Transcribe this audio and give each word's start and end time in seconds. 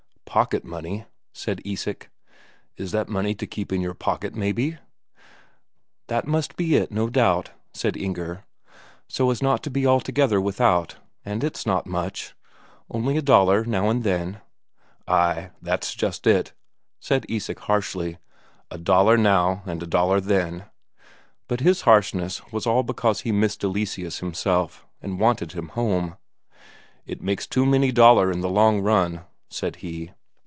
"Pocket 0.33 0.63
money?" 0.63 1.03
said 1.33 1.59
Isak. 1.65 2.09
"Is 2.77 2.93
that 2.93 3.09
money 3.09 3.35
to 3.35 3.45
keep 3.45 3.73
in 3.73 3.81
your 3.81 3.93
pocket, 3.93 4.33
maybe?" 4.33 4.77
"That 6.07 6.25
must 6.25 6.55
be 6.55 6.75
it, 6.77 6.89
no 6.89 7.09
doubt," 7.09 7.51
said 7.73 7.97
Inger. 7.97 8.45
"So 9.09 9.29
as 9.29 9.41
not 9.43 9.61
to 9.63 9.69
be 9.69 9.85
altogether 9.85 10.39
without. 10.39 10.95
And 11.25 11.43
it's 11.43 11.65
not 11.65 11.85
much; 11.85 12.33
only 12.89 13.17
a 13.17 13.21
Daler 13.21 13.65
now 13.65 13.89
and 13.89 14.05
then." 14.05 14.39
"Ay, 15.05 15.49
that's 15.61 15.93
just 15.93 16.25
it," 16.25 16.53
said 17.01 17.25
Isak 17.27 17.59
harshly. 17.59 18.17
"A 18.69 18.77
Daler 18.77 19.17
now 19.17 19.63
and 19.65 19.83
a 19.83 19.85
Daler 19.85 20.21
then...." 20.21 20.63
But 21.49 21.59
his 21.59 21.81
harshness 21.81 22.41
was 22.53 22.65
all 22.65 22.83
because 22.83 23.19
he 23.21 23.33
missed 23.33 23.65
Eleseus 23.65 24.19
himself, 24.19 24.87
and 25.01 25.19
wanted 25.19 25.51
him 25.51 25.67
home. 25.75 26.15
"It 27.05 27.21
makes 27.21 27.45
too 27.47 27.65
many 27.65 27.91
Dalers 27.91 28.33
in 28.33 28.39
the 28.39 28.49
long 28.49 28.79
run," 28.79 29.25
said 29.49 29.75
he. 29.77 30.11